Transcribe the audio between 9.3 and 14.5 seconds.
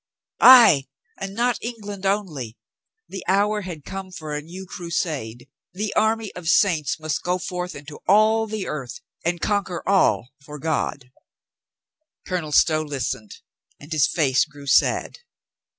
con quer all for God. Colonel Stow listened and his face